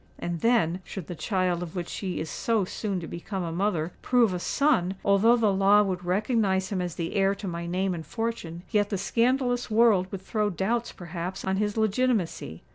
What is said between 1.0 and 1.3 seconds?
the